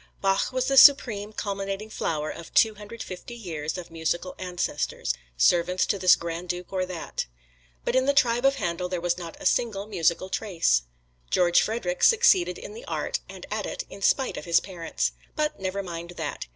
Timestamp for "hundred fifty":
2.73-3.35